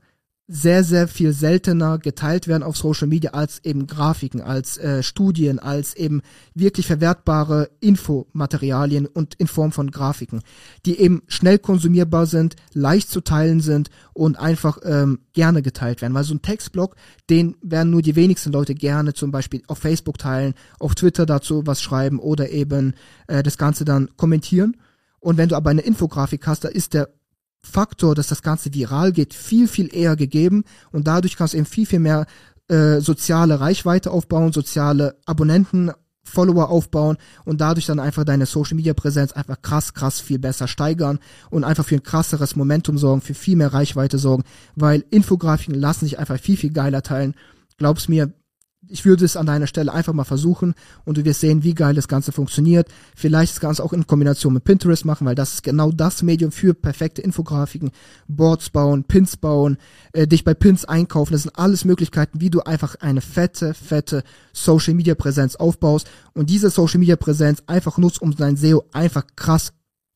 sehr, 0.47 0.83
sehr 0.83 1.07
viel 1.07 1.33
seltener 1.33 1.97
geteilt 1.97 2.47
werden 2.47 2.61
auf 2.61 2.77
Social 2.77 3.07
Media 3.07 3.31
als 3.31 3.63
eben 3.63 3.87
Grafiken, 3.87 4.41
als 4.41 4.77
äh, 4.77 5.01
Studien, 5.01 5.57
als 5.57 5.95
eben 5.95 6.21
wirklich 6.53 6.85
verwertbare 6.85 7.71
Infomaterialien 7.79 9.07
und 9.07 9.33
in 9.35 9.47
Form 9.47 9.71
von 9.71 9.89
Grafiken, 9.89 10.41
die 10.85 10.99
eben 10.99 11.23
schnell 11.27 11.57
konsumierbar 11.57 12.27
sind, 12.27 12.55
leicht 12.73 13.09
zu 13.09 13.21
teilen 13.21 13.59
sind 13.59 13.89
und 14.13 14.37
einfach 14.37 14.77
ähm, 14.83 15.19
gerne 15.33 15.63
geteilt 15.63 16.01
werden. 16.01 16.13
Weil 16.13 16.23
so 16.23 16.35
ein 16.35 16.43
Textblock, 16.43 16.95
den 17.31 17.57
werden 17.63 17.89
nur 17.89 18.03
die 18.03 18.15
wenigsten 18.15 18.51
Leute 18.51 18.75
gerne 18.75 19.13
zum 19.13 19.31
Beispiel 19.31 19.63
auf 19.67 19.79
Facebook 19.79 20.19
teilen, 20.19 20.53
auf 20.79 20.93
Twitter 20.93 21.25
dazu 21.25 21.65
was 21.65 21.81
schreiben 21.81 22.19
oder 22.19 22.51
eben 22.51 22.93
äh, 23.27 23.41
das 23.41 23.57
Ganze 23.57 23.83
dann 23.83 24.09
kommentieren. 24.15 24.77
Und 25.19 25.37
wenn 25.37 25.49
du 25.49 25.55
aber 25.55 25.71
eine 25.71 25.81
Infografik 25.81 26.45
hast, 26.45 26.65
da 26.65 26.67
ist 26.67 26.93
der 26.93 27.09
Faktor, 27.65 28.15
dass 28.15 28.27
das 28.27 28.41
Ganze 28.41 28.73
viral 28.73 29.11
geht, 29.11 29.33
viel, 29.33 29.67
viel 29.67 29.93
eher 29.93 30.15
gegeben 30.15 30.63
und 30.91 31.07
dadurch 31.07 31.35
kannst 31.35 31.53
du 31.53 31.57
eben 31.57 31.65
viel, 31.65 31.85
viel 31.85 31.99
mehr 31.99 32.25
äh, 32.67 32.99
soziale 32.99 33.59
Reichweite 33.59 34.11
aufbauen, 34.11 34.53
soziale 34.53 35.17
Abonnenten, 35.25 35.91
Follower 36.23 36.69
aufbauen 36.69 37.17
und 37.45 37.61
dadurch 37.61 37.85
dann 37.85 37.99
einfach 37.99 38.23
deine 38.23 38.45
Social 38.45 38.75
Media 38.75 38.93
Präsenz 38.93 39.31
einfach 39.31 39.61
krass, 39.61 39.93
krass 39.93 40.19
viel 40.19 40.39
besser 40.39 40.67
steigern 40.67 41.19
und 41.49 41.63
einfach 41.63 41.85
für 41.85 41.95
ein 41.95 42.03
krasseres 42.03 42.55
Momentum 42.55 42.97
sorgen, 42.97 43.21
für 43.21 43.35
viel 43.35 43.55
mehr 43.55 43.73
Reichweite 43.73 44.17
sorgen, 44.17 44.43
weil 44.75 45.05
Infografiken 45.11 45.75
lassen 45.75 46.05
sich 46.05 46.19
einfach 46.19 46.39
viel, 46.39 46.57
viel 46.57 46.71
geiler 46.71 47.03
teilen. 47.03 47.35
Glaub's 47.77 48.07
mir, 48.07 48.33
ich 48.87 49.05
würde 49.05 49.25
es 49.25 49.37
an 49.37 49.45
deiner 49.45 49.67
Stelle 49.67 49.93
einfach 49.93 50.13
mal 50.13 50.23
versuchen 50.23 50.73
und 51.03 51.17
du 51.17 51.25
wirst 51.25 51.41
sehen, 51.41 51.63
wie 51.63 51.73
geil 51.73 51.95
das 51.95 52.07
Ganze 52.07 52.31
funktioniert. 52.31 52.87
Vielleicht 53.15 53.53
das 53.53 53.59
Ganze 53.59 53.83
auch 53.83 53.93
in 53.93 54.07
Kombination 54.07 54.53
mit 54.53 54.63
Pinterest 54.63 55.05
machen, 55.05 55.25
weil 55.25 55.35
das 55.35 55.55
ist 55.55 55.63
genau 55.63 55.91
das 55.91 56.23
Medium 56.23 56.51
für 56.51 56.73
perfekte 56.73 57.21
Infografiken, 57.21 57.91
Boards 58.27 58.69
bauen, 58.69 59.03
Pins 59.03 59.37
bauen, 59.37 59.77
äh, 60.13 60.27
dich 60.27 60.43
bei 60.43 60.53
Pins 60.53 60.85
einkaufen. 60.85 61.33
Das 61.33 61.43
sind 61.43 61.57
alles 61.57 61.85
Möglichkeiten, 61.85 62.41
wie 62.41 62.49
du 62.49 62.61
einfach 62.61 62.95
eine 63.01 63.21
fette, 63.21 63.73
fette 63.73 64.23
Social 64.53 64.93
Media 64.93 65.15
Präsenz 65.15 65.55
aufbaust 65.55 66.09
und 66.33 66.49
diese 66.49 66.69
Social 66.69 66.99
Media 66.99 67.15
Präsenz 67.15 67.63
einfach 67.67 67.97
nutzt, 67.97 68.21
um 68.21 68.35
dein 68.35 68.57
SEO 68.57 68.83
einfach 68.91 69.25
krass 69.35 69.73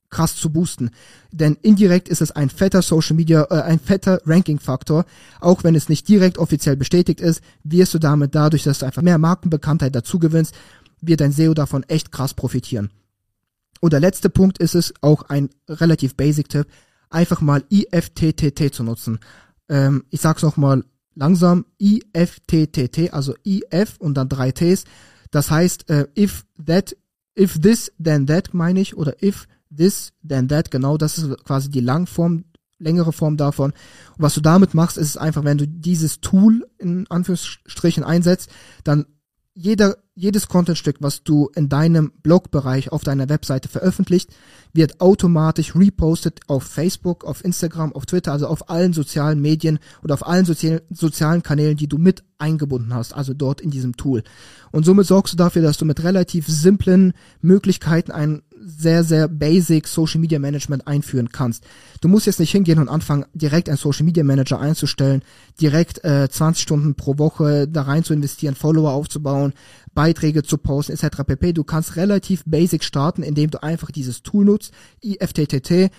krass 0.10 0.36
zu 0.36 0.52
boosten. 0.52 0.92
Denn 1.32 1.58
indirekt 1.62 2.10
ist 2.10 2.22
es 2.22 2.32
ein 2.32 2.50
fetter 2.50 2.82
Social 2.82 3.16
Media, 3.16 3.48
äh, 3.50 3.62
ein 3.62 3.80
fetter 3.80 4.22
Ranking-Faktor. 4.26 5.06
Auch 5.40 5.64
wenn 5.64 5.76
es 5.76 5.90
nicht 5.90 6.08
direkt 6.08 6.38
offiziell 6.38 6.76
bestätigt 6.76 7.22
ist, 7.22 7.42
wirst 7.64 7.94
du 7.94 8.00
damit 8.00 8.36
dadurch, 8.36 8.64
dass 8.64 8.80
du 8.80 8.86
einfach 8.86 9.02
mehr 9.02 9.18
Markenbekanntheit 9.18 9.96
dazu 9.96 10.20
gewinnst, 10.20 10.56
wird 11.02 11.22
dein 11.22 11.32
SEO 11.32 11.54
davon 11.54 11.84
echt 11.84 12.12
krass 12.12 12.34
profitieren. 12.34 12.90
Und 13.80 13.94
der 13.94 14.00
letzte 14.00 14.30
Punkt 14.30 14.58
ist 14.58 14.76
es, 14.76 14.94
auch 15.02 15.24
ein 15.24 15.50
relativ 15.68 16.16
basic-Tipp, 16.16 16.68
einfach 17.10 17.42
mal 17.42 17.64
IFTTT 17.70 18.74
zu 18.74 18.84
nutzen. 18.84 19.20
Ähm, 19.70 20.04
ich 20.10 20.22
sag's 20.22 20.44
noch 20.44 20.58
mal 20.58 20.84
langsam, 21.16 21.66
IFTTT, 21.78 23.14
also 23.14 23.36
IF 23.44 23.98
und 24.00 24.16
dann 24.16 24.30
drei 24.30 24.52
Ts. 24.52 24.84
Das 25.32 25.52
heißt, 25.52 25.90
äh, 25.90 26.08
if 26.18 26.46
that, 26.66 26.96
if 27.38 27.60
this, 27.60 27.92
then 28.04 28.28
that 28.28 28.54
meine 28.54 28.82
ich, 28.82 28.98
oder 28.98 29.22
if 29.24 29.48
this, 29.76 30.12
then 30.28 30.48
that, 30.48 30.72
genau, 30.72 30.98
das 30.98 31.18
ist 31.18 31.44
quasi 31.44 31.70
die 31.70 31.82
Langform, 31.82 32.46
längere 32.80 33.14
Form 33.14 33.38
davon. 33.38 33.72
Und 33.72 34.24
was 34.24 34.34
du 34.34 34.42
damit 34.42 34.74
machst, 34.74 34.98
ist 34.98 35.18
einfach, 35.18 35.44
wenn 35.44 35.58
du 35.58 35.68
dieses 35.68 36.22
Tool 36.22 36.68
in 36.78 37.06
Anführungsstrichen 37.10 38.04
einsetzt, 38.04 38.50
dann 38.84 39.06
jeder, 39.62 39.98
jedes 40.16 40.48
Contentstück, 40.48 40.98
was 41.02 41.24
du 41.24 41.50
in 41.54 41.68
deinem 41.68 42.14
Blogbereich 42.24 42.94
auf 42.94 43.04
deiner 43.04 43.28
Webseite 43.28 43.68
veröffentlicht, 43.68 44.34
wird 44.72 45.02
automatisch 45.02 45.76
repostet 45.76 46.40
auf 46.48 46.64
Facebook, 46.64 47.26
auf 47.26 47.44
Instagram, 47.44 47.92
auf 47.92 48.06
Twitter, 48.06 48.32
also 48.32 48.48
auf 48.48 48.70
allen 48.70 48.94
sozialen 48.94 49.42
Medien 49.42 49.80
oder 50.02 50.14
auf 50.14 50.26
allen 50.26 50.46
sozialen, 50.46 50.80
sozialen 50.90 51.44
Kanälen, 51.44 51.76
die 51.76 51.90
du 51.90 51.98
mit 51.98 52.24
eingebunden 52.38 52.94
hast, 52.94 53.14
also 53.14 53.34
dort 53.34 53.60
in 53.60 53.70
diesem 53.70 53.98
Tool. 53.98 54.24
Und 54.72 54.86
somit 54.86 55.08
sorgst 55.08 55.34
du 55.34 55.38
dafür, 55.38 55.62
dass 55.62 55.78
du 55.78 55.84
mit 55.84 56.04
relativ 56.04 56.48
simplen 56.48 57.12
Möglichkeiten 57.42 58.12
ein 58.12 58.44
sehr, 58.62 59.04
sehr 59.04 59.28
basic 59.28 59.88
Social 59.88 60.20
Media 60.20 60.40
Management 60.40 60.88
einführen 60.88 61.30
kannst. 61.30 61.64
Du 62.02 62.08
musst 62.08 62.26
jetzt 62.26 62.40
nicht 62.40 62.52
hingehen 62.52 62.80
und 62.80 62.90
anfangen, 62.90 63.26
direkt 63.34 63.70
einen 63.70 63.78
Social 63.78 64.06
Media 64.06 64.24
Manager 64.24 64.60
einzustellen, 64.60 65.22
direkt 65.60 66.04
äh, 66.04 66.28
20 66.30 66.62
Stunden 66.62 66.96
pro 66.96 67.18
Woche 67.18 67.68
da 67.68 67.84
rein 67.84 68.04
zu 68.04 68.14
investieren, 68.14 68.56
Follower 68.56 68.92
aufzubauen, 68.92 69.54
Beiträge 69.94 70.44
zu 70.44 70.58
posten, 70.58 70.94
etc. 70.94 71.24
pp. 71.26 71.54
Du 71.54 71.64
kannst 71.64 71.96
relativ 71.96 72.44
basic 72.46 72.84
starten, 72.84 73.24
indem 73.24 73.50
du 73.50 73.64
einfach 73.64 73.92
dieses 73.92 74.24
Tool 74.24 74.46
nutzt, 74.46 74.74
IFTTT, 75.02 75.92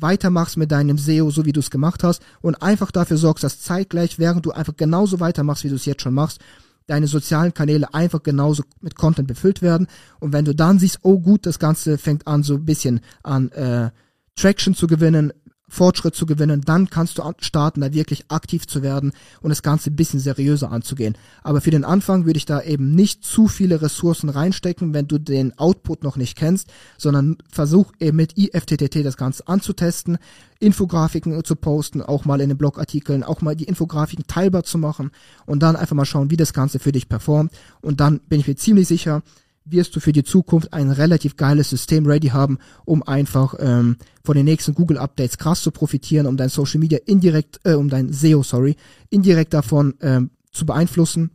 weitermachst 0.00 0.56
mit 0.56 0.70
deinem 0.72 0.98
SEO, 0.98 1.30
so 1.30 1.44
wie 1.44 1.52
du 1.52 1.60
es 1.60 1.70
gemacht 1.70 2.02
hast, 2.02 2.22
und 2.40 2.62
einfach 2.62 2.90
dafür 2.90 3.16
sorgst, 3.16 3.44
dass 3.44 3.60
zeitgleich, 3.60 4.18
während 4.18 4.44
du 4.44 4.52
einfach 4.52 4.76
genauso 4.76 5.20
weitermachst, 5.20 5.64
wie 5.64 5.68
du 5.68 5.76
es 5.76 5.86
jetzt 5.86 6.02
schon 6.02 6.14
machst, 6.14 6.40
deine 6.86 7.06
sozialen 7.06 7.54
Kanäle 7.54 7.92
einfach 7.94 8.22
genauso 8.22 8.62
mit 8.80 8.94
Content 8.94 9.28
befüllt 9.28 9.62
werden. 9.62 9.88
Und 10.20 10.32
wenn 10.32 10.44
du 10.44 10.54
dann 10.54 10.78
siehst, 10.78 11.00
oh 11.02 11.18
gut, 11.18 11.46
das 11.46 11.58
Ganze 11.58 11.98
fängt 11.98 12.26
an 12.26 12.42
so 12.42 12.54
ein 12.54 12.64
bisschen 12.64 13.00
an 13.22 13.50
äh, 13.52 13.90
Traction 14.36 14.74
zu 14.74 14.86
gewinnen, 14.86 15.32
Fortschritt 15.68 16.14
zu 16.14 16.26
gewinnen, 16.26 16.60
dann 16.60 16.90
kannst 16.90 17.18
du 17.18 17.22
starten, 17.40 17.80
da 17.80 17.92
wirklich 17.92 18.30
aktiv 18.30 18.66
zu 18.66 18.82
werden 18.82 19.12
und 19.40 19.48
das 19.48 19.62
Ganze 19.62 19.90
ein 19.90 19.96
bisschen 19.96 20.20
seriöser 20.20 20.70
anzugehen. 20.70 21.18
Aber 21.42 21.60
für 21.60 21.72
den 21.72 21.84
Anfang 21.84 22.24
würde 22.24 22.38
ich 22.38 22.46
da 22.46 22.62
eben 22.62 22.92
nicht 22.92 23.24
zu 23.24 23.48
viele 23.48 23.82
Ressourcen 23.82 24.28
reinstecken, 24.28 24.94
wenn 24.94 25.08
du 25.08 25.18
den 25.18 25.58
Output 25.58 26.04
noch 26.04 26.16
nicht 26.16 26.36
kennst, 26.36 26.68
sondern 26.98 27.36
versuch 27.50 27.92
eben 27.98 28.16
mit 28.16 28.38
IFTTT 28.38 29.04
das 29.04 29.16
Ganze 29.16 29.48
anzutesten, 29.48 30.18
Infografiken 30.60 31.44
zu 31.44 31.56
posten, 31.56 32.00
auch 32.00 32.24
mal 32.24 32.40
in 32.40 32.48
den 32.48 32.58
Blogartikeln, 32.58 33.24
auch 33.24 33.40
mal 33.40 33.56
die 33.56 33.64
Infografiken 33.64 34.26
teilbar 34.26 34.62
zu 34.62 34.78
machen 34.78 35.10
und 35.46 35.62
dann 35.62 35.76
einfach 35.76 35.96
mal 35.96 36.04
schauen, 36.04 36.30
wie 36.30 36.36
das 36.36 36.52
Ganze 36.52 36.78
für 36.78 36.92
dich 36.92 37.08
performt. 37.08 37.52
Und 37.80 38.00
dann 38.00 38.20
bin 38.20 38.40
ich 38.40 38.46
mir 38.46 38.56
ziemlich 38.56 38.86
sicher, 38.86 39.22
wirst 39.66 39.94
du 39.96 40.00
für 40.00 40.12
die 40.12 40.24
Zukunft 40.24 40.72
ein 40.72 40.90
relativ 40.90 41.36
geiles 41.36 41.70
System 41.70 42.06
ready 42.06 42.28
haben, 42.28 42.58
um 42.84 43.02
einfach 43.02 43.54
ähm, 43.58 43.96
von 44.24 44.36
den 44.36 44.44
nächsten 44.44 44.74
Google 44.74 44.98
Updates 44.98 45.38
krass 45.38 45.62
zu 45.62 45.70
profitieren, 45.70 46.26
um 46.26 46.36
dein 46.36 46.48
Social 46.48 46.80
Media 46.80 46.98
indirekt, 47.04 47.60
äh, 47.64 47.74
um 47.74 47.88
dein 47.88 48.12
SEO, 48.12 48.42
sorry, 48.42 48.76
indirekt 49.10 49.52
davon 49.52 49.94
ähm, 50.00 50.30
zu 50.52 50.64
beeinflussen, 50.64 51.30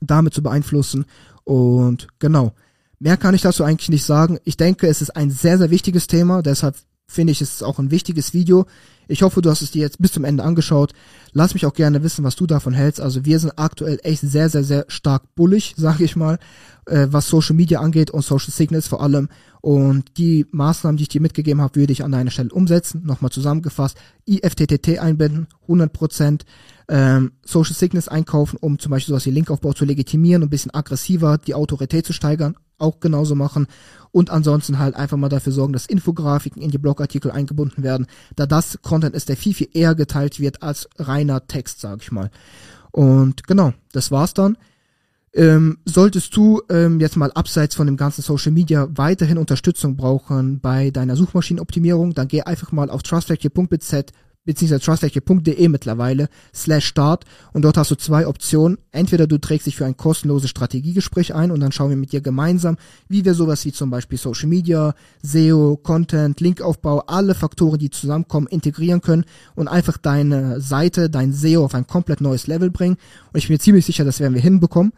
damit 0.00 0.32
zu 0.32 0.42
beeinflussen 0.42 1.04
und 1.44 2.08
genau. 2.18 2.52
Mehr 3.02 3.16
kann 3.16 3.34
ich 3.34 3.40
dazu 3.40 3.64
eigentlich 3.64 3.88
nicht 3.88 4.04
sagen. 4.04 4.38
Ich 4.44 4.58
denke, 4.58 4.86
es 4.86 5.00
ist 5.00 5.16
ein 5.16 5.30
sehr, 5.30 5.56
sehr 5.56 5.70
wichtiges 5.70 6.06
Thema, 6.06 6.42
deshalb 6.42 6.76
finde 7.10 7.32
ich, 7.32 7.40
es 7.40 7.54
ist 7.54 7.62
auch 7.62 7.78
ein 7.78 7.90
wichtiges 7.90 8.32
Video. 8.32 8.66
Ich 9.08 9.22
hoffe, 9.22 9.42
du 9.42 9.50
hast 9.50 9.60
es 9.60 9.72
dir 9.72 9.82
jetzt 9.82 10.00
bis 10.00 10.12
zum 10.12 10.24
Ende 10.24 10.44
angeschaut. 10.44 10.92
Lass 11.32 11.54
mich 11.54 11.66
auch 11.66 11.74
gerne 11.74 12.04
wissen, 12.04 12.24
was 12.24 12.36
du 12.36 12.46
davon 12.46 12.72
hältst. 12.72 13.00
Also 13.00 13.24
wir 13.24 13.40
sind 13.40 13.52
aktuell 13.56 13.98
echt 14.04 14.20
sehr, 14.20 14.48
sehr, 14.48 14.62
sehr 14.62 14.84
stark 14.86 15.34
bullig, 15.34 15.74
sage 15.76 16.04
ich 16.04 16.14
mal, 16.14 16.38
äh, 16.86 17.08
was 17.10 17.28
Social 17.28 17.56
Media 17.56 17.80
angeht 17.80 18.10
und 18.12 18.22
Social 18.22 18.52
Signals 18.52 18.86
vor 18.86 19.02
allem. 19.02 19.28
Und 19.60 20.16
die 20.16 20.46
Maßnahmen, 20.52 20.96
die 20.96 21.02
ich 21.02 21.08
dir 21.08 21.20
mitgegeben 21.20 21.60
habe, 21.60 21.74
würde 21.74 21.92
ich 21.92 22.04
an 22.04 22.12
deiner 22.12 22.30
Stelle 22.30 22.50
umsetzen. 22.50 23.02
Nochmal 23.04 23.32
zusammengefasst, 23.32 23.98
IFTTT 24.26 25.00
einbinden, 25.00 25.48
100%. 25.68 26.42
Ähm, 26.88 27.32
Social 27.44 27.74
Signals 27.74 28.08
einkaufen, 28.08 28.58
um 28.60 28.78
zum 28.78 28.90
Beispiel 28.90 29.12
sowas 29.12 29.26
wie 29.26 29.30
Linkaufbau 29.30 29.72
zu 29.72 29.84
legitimieren 29.84 30.42
und 30.42 30.48
ein 30.48 30.50
bisschen 30.50 30.74
aggressiver 30.74 31.38
die 31.38 31.54
Autorität 31.54 32.06
zu 32.06 32.12
steigern, 32.12 32.56
auch 32.80 33.00
genauso 33.00 33.34
machen 33.34 33.66
und 34.12 34.30
ansonsten 34.30 34.78
halt 34.78 34.94
einfach 34.96 35.16
mal 35.16 35.28
dafür 35.28 35.52
sorgen, 35.52 35.72
dass 35.72 35.86
Infografiken 35.86 36.62
in 36.62 36.70
die 36.70 36.78
Blogartikel 36.78 37.30
eingebunden 37.30 37.82
werden, 37.82 38.06
da 38.36 38.46
das 38.46 38.78
Content 38.82 39.14
ist, 39.14 39.28
der 39.28 39.36
viel, 39.36 39.54
viel 39.54 39.68
eher 39.72 39.94
geteilt 39.94 40.40
wird 40.40 40.62
als 40.62 40.88
reiner 40.98 41.46
Text, 41.46 41.80
sag 41.80 42.02
ich 42.02 42.12
mal. 42.12 42.30
Und 42.90 43.46
genau, 43.46 43.72
das 43.92 44.10
war's 44.10 44.34
dann. 44.34 44.56
Ähm, 45.32 45.78
solltest 45.84 46.36
du 46.36 46.60
ähm, 46.68 46.98
jetzt 46.98 47.16
mal 47.16 47.30
abseits 47.32 47.76
von 47.76 47.86
dem 47.86 47.96
ganzen 47.96 48.22
Social 48.22 48.50
Media 48.50 48.88
weiterhin 48.90 49.38
Unterstützung 49.38 49.96
brauchen 49.96 50.58
bei 50.58 50.90
deiner 50.90 51.14
Suchmaschinenoptimierung, 51.14 52.14
dann 52.14 52.26
geh 52.26 52.42
einfach 52.42 52.72
mal 52.72 52.90
auf 52.90 53.04
trustfactory.bz 53.04 54.06
beziehungsweise 54.44 54.82
trustfactory.de 54.82 55.68
mittlerweile, 55.68 56.28
slash 56.54 56.86
start 56.86 57.24
und 57.52 57.62
dort 57.62 57.76
hast 57.76 57.90
du 57.90 57.94
zwei 57.94 58.26
Optionen. 58.26 58.78
Entweder 58.92 59.26
du 59.26 59.38
trägst 59.38 59.66
dich 59.66 59.76
für 59.76 59.86
ein 59.86 59.96
kostenloses 59.96 60.50
Strategiegespräch 60.50 61.34
ein 61.34 61.50
und 61.50 61.60
dann 61.60 61.72
schauen 61.72 61.90
wir 61.90 61.96
mit 61.96 62.12
dir 62.12 62.20
gemeinsam, 62.20 62.76
wie 63.08 63.24
wir 63.24 63.34
sowas 63.34 63.64
wie 63.64 63.72
zum 63.72 63.90
Beispiel 63.90 64.18
Social 64.18 64.48
Media, 64.48 64.94
SEO, 65.22 65.76
Content, 65.76 66.40
Linkaufbau, 66.40 67.00
alle 67.00 67.34
Faktoren, 67.34 67.78
die 67.78 67.90
zusammenkommen, 67.90 68.46
integrieren 68.46 69.00
können 69.00 69.24
und 69.54 69.68
einfach 69.68 69.98
deine 69.98 70.60
Seite, 70.60 71.10
dein 71.10 71.32
SEO 71.32 71.64
auf 71.64 71.74
ein 71.74 71.86
komplett 71.86 72.20
neues 72.20 72.46
Level 72.46 72.70
bringen. 72.70 72.96
Und 73.32 73.38
ich 73.38 73.48
bin 73.48 73.54
mir 73.54 73.60
ziemlich 73.60 73.86
sicher, 73.86 74.04
das 74.04 74.20
werden 74.20 74.34
wir 74.34 74.42
hinbekommen. 74.42 74.92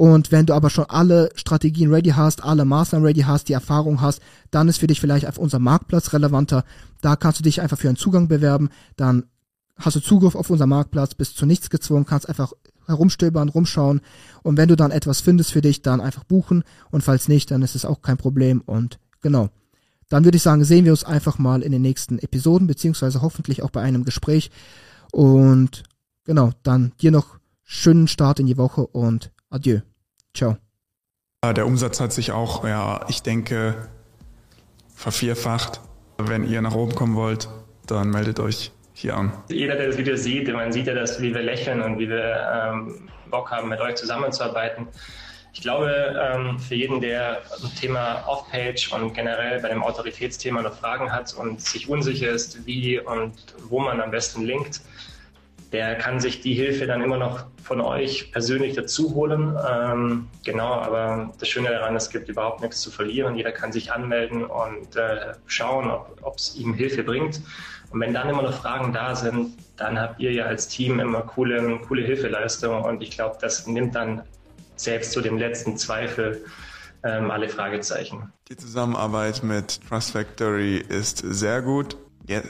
Und 0.00 0.32
wenn 0.32 0.46
du 0.46 0.54
aber 0.54 0.70
schon 0.70 0.86
alle 0.88 1.28
Strategien 1.34 1.92
ready 1.92 2.08
hast, 2.08 2.42
alle 2.42 2.64
Maßnahmen 2.64 3.06
ready 3.06 3.20
hast, 3.20 3.50
die 3.50 3.52
Erfahrung 3.52 4.00
hast, 4.00 4.22
dann 4.50 4.66
ist 4.66 4.78
für 4.78 4.86
dich 4.86 4.98
vielleicht 4.98 5.26
auf 5.26 5.36
unser 5.36 5.58
Marktplatz 5.58 6.14
relevanter. 6.14 6.64
Da 7.02 7.16
kannst 7.16 7.38
du 7.38 7.42
dich 7.42 7.60
einfach 7.60 7.76
für 7.76 7.88
einen 7.88 7.98
Zugang 7.98 8.26
bewerben. 8.26 8.70
Dann 8.96 9.24
hast 9.76 9.96
du 9.96 10.00
Zugriff 10.00 10.36
auf 10.36 10.48
unser 10.48 10.66
Marktplatz, 10.66 11.14
bist 11.14 11.36
zu 11.36 11.44
nichts 11.44 11.68
gezwungen, 11.68 12.06
kannst 12.06 12.30
einfach 12.30 12.54
herumstöbern, 12.86 13.50
rumschauen. 13.50 14.00
Und 14.42 14.56
wenn 14.56 14.70
du 14.70 14.74
dann 14.74 14.90
etwas 14.90 15.20
findest 15.20 15.52
für 15.52 15.60
dich, 15.60 15.82
dann 15.82 16.00
einfach 16.00 16.24
buchen. 16.24 16.64
Und 16.90 17.04
falls 17.04 17.28
nicht, 17.28 17.50
dann 17.50 17.60
ist 17.60 17.74
es 17.74 17.84
auch 17.84 18.00
kein 18.00 18.16
Problem. 18.16 18.62
Und 18.62 18.98
genau. 19.20 19.50
Dann 20.08 20.24
würde 20.24 20.36
ich 20.36 20.42
sagen, 20.42 20.64
sehen 20.64 20.86
wir 20.86 20.92
uns 20.92 21.04
einfach 21.04 21.36
mal 21.36 21.60
in 21.60 21.72
den 21.72 21.82
nächsten 21.82 22.18
Episoden, 22.18 22.66
beziehungsweise 22.66 23.20
hoffentlich 23.20 23.62
auch 23.62 23.70
bei 23.70 23.82
einem 23.82 24.06
Gespräch. 24.06 24.50
Und 25.12 25.82
genau, 26.24 26.52
dann 26.62 26.92
dir 27.02 27.10
noch 27.10 27.38
schönen 27.64 28.08
Start 28.08 28.40
in 28.40 28.46
die 28.46 28.56
Woche 28.56 28.86
und 28.86 29.30
adieu. 29.50 29.80
Ciao. 30.36 30.56
Der 31.44 31.66
Umsatz 31.66 32.00
hat 32.00 32.12
sich 32.12 32.32
auch, 32.32 32.64
ja, 32.64 33.06
ich 33.08 33.22
denke, 33.22 33.88
vervierfacht. 34.94 35.80
Wenn 36.18 36.46
ihr 36.46 36.60
nach 36.60 36.74
oben 36.74 36.94
kommen 36.94 37.16
wollt, 37.16 37.48
dann 37.86 38.10
meldet 38.10 38.40
euch 38.40 38.72
hier 38.92 39.16
an. 39.16 39.32
Jeder, 39.48 39.76
der 39.76 39.88
das 39.88 39.96
Video 39.96 40.16
sieht, 40.16 40.52
man 40.52 40.72
sieht 40.72 40.86
ja, 40.86 40.94
dass, 40.94 41.20
wie 41.22 41.34
wir 41.34 41.42
lächeln 41.42 41.80
und 41.80 41.98
wie 41.98 42.08
wir 42.08 42.46
ähm, 42.52 43.08
Bock 43.30 43.50
haben, 43.50 43.70
mit 43.70 43.80
euch 43.80 43.94
zusammenzuarbeiten. 43.94 44.86
Ich 45.52 45.62
glaube, 45.62 46.14
ähm, 46.20 46.58
für 46.58 46.74
jeden, 46.74 47.00
der 47.00 47.42
zum 47.58 47.74
Thema 47.74 48.22
Off-Page 48.28 48.92
und 48.92 49.14
generell 49.14 49.60
bei 49.60 49.68
dem 49.68 49.82
Autoritätsthema 49.82 50.62
noch 50.62 50.76
Fragen 50.76 51.10
hat 51.10 51.34
und 51.34 51.60
sich 51.60 51.88
unsicher 51.88 52.28
ist, 52.28 52.66
wie 52.66 53.00
und 53.00 53.34
wo 53.68 53.80
man 53.80 54.00
am 54.00 54.10
besten 54.10 54.44
linkt, 54.44 54.82
der 55.72 55.94
kann 55.96 56.18
sich 56.18 56.40
die 56.40 56.54
Hilfe 56.54 56.86
dann 56.86 57.00
immer 57.00 57.16
noch 57.16 57.46
von 57.62 57.80
euch 57.80 58.32
persönlich 58.32 58.74
dazu 58.74 59.14
holen. 59.14 59.56
Ähm, 59.70 60.28
genau, 60.44 60.72
aber 60.72 61.32
das 61.38 61.48
Schöne 61.48 61.68
daran, 61.70 61.94
es 61.94 62.10
gibt 62.10 62.28
überhaupt 62.28 62.60
nichts 62.60 62.80
zu 62.80 62.90
verlieren. 62.90 63.36
Jeder 63.36 63.52
kann 63.52 63.70
sich 63.70 63.92
anmelden 63.92 64.44
und 64.44 64.96
äh, 64.96 65.34
schauen, 65.46 65.90
ob 66.22 66.36
es 66.36 66.56
ihm 66.56 66.74
Hilfe 66.74 67.04
bringt. 67.04 67.40
Und 67.90 68.00
wenn 68.00 68.12
dann 68.12 68.28
immer 68.28 68.42
noch 68.42 68.54
Fragen 68.54 68.92
da 68.92 69.14
sind, 69.14 69.56
dann 69.76 69.98
habt 69.98 70.20
ihr 70.20 70.32
ja 70.32 70.46
als 70.46 70.68
Team 70.68 70.98
immer 70.98 71.22
coole, 71.22 71.78
coole 71.86 72.02
Hilfeleistung. 72.02 72.82
Und 72.82 73.02
ich 73.02 73.12
glaube, 73.12 73.38
das 73.40 73.66
nimmt 73.66 73.94
dann 73.94 74.22
selbst 74.74 75.12
zu 75.12 75.20
dem 75.20 75.38
letzten 75.38 75.76
Zweifel 75.76 76.44
ähm, 77.04 77.30
alle 77.30 77.48
Fragezeichen. 77.48 78.32
Die 78.48 78.56
Zusammenarbeit 78.56 79.42
mit 79.42 79.80
Trust 79.88 80.12
Factory 80.12 80.78
ist 80.78 81.18
sehr 81.18 81.62
gut 81.62 81.96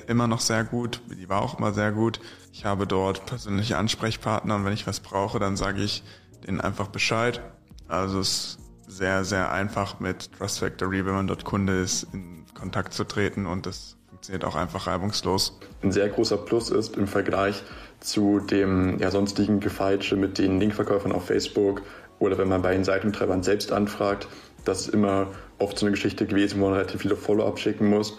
immer 0.06 0.26
noch 0.26 0.40
sehr 0.40 0.64
gut, 0.64 1.00
die 1.10 1.28
war 1.28 1.42
auch 1.42 1.58
immer 1.58 1.72
sehr 1.72 1.92
gut. 1.92 2.20
Ich 2.52 2.64
habe 2.64 2.86
dort 2.86 3.26
persönliche 3.26 3.78
Ansprechpartner 3.78 4.56
und 4.56 4.64
wenn 4.64 4.72
ich 4.72 4.86
was 4.86 5.00
brauche, 5.00 5.38
dann 5.38 5.56
sage 5.56 5.82
ich 5.82 6.02
denen 6.46 6.60
einfach 6.60 6.88
Bescheid. 6.88 7.40
Also 7.88 8.20
es 8.20 8.28
ist 8.28 8.58
sehr, 8.86 9.24
sehr 9.24 9.52
einfach 9.52 10.00
mit 10.00 10.32
Trust 10.38 10.58
Factory, 10.58 11.06
wenn 11.06 11.14
man 11.14 11.26
dort 11.26 11.44
Kunde 11.44 11.80
ist, 11.80 12.06
in 12.12 12.44
Kontakt 12.54 12.92
zu 12.92 13.04
treten 13.04 13.46
und 13.46 13.66
das 13.66 13.96
funktioniert 14.08 14.44
auch 14.44 14.56
einfach 14.56 14.86
reibungslos. 14.86 15.58
Ein 15.82 15.92
sehr 15.92 16.08
großer 16.08 16.36
Plus 16.36 16.70
ist 16.70 16.96
im 16.96 17.06
Vergleich 17.06 17.62
zu 18.00 18.40
dem 18.40 18.98
ja, 18.98 19.10
sonstigen 19.10 19.60
Gefeitsche 19.60 20.16
mit 20.16 20.38
den 20.38 20.60
Linkverkäufern 20.60 21.12
auf 21.12 21.26
Facebook 21.26 21.82
oder 22.18 22.36
wenn 22.38 22.48
man 22.48 22.62
bei 22.62 22.72
den 22.72 22.84
Seitentreibern 22.84 23.42
selbst 23.42 23.72
anfragt, 23.72 24.28
das 24.64 24.82
ist 24.82 24.94
immer 24.94 25.28
oft 25.58 25.78
so 25.78 25.86
eine 25.86 25.92
Geschichte 25.92 26.26
gewesen, 26.26 26.60
wo 26.60 26.66
man 26.66 26.74
relativ 26.74 27.00
viele 27.00 27.16
Follow-up 27.16 27.58
schicken 27.58 27.88
muss 27.88 28.18